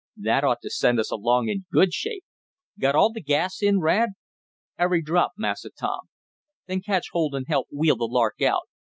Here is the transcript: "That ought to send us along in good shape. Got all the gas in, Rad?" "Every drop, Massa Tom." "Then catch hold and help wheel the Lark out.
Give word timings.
"That 0.17 0.43
ought 0.43 0.61
to 0.63 0.69
send 0.71 0.99
us 0.99 1.11
along 1.11 1.49
in 1.49 1.67
good 1.71 1.93
shape. 1.93 2.25
Got 2.79 2.95
all 2.95 3.13
the 3.13 3.21
gas 3.21 3.61
in, 3.61 3.79
Rad?" 3.81 4.13
"Every 4.75 5.03
drop, 5.03 5.33
Massa 5.37 5.69
Tom." 5.69 6.07
"Then 6.65 6.81
catch 6.81 7.09
hold 7.11 7.35
and 7.35 7.45
help 7.47 7.67
wheel 7.71 7.97
the 7.97 8.05
Lark 8.07 8.41
out. 8.41 8.67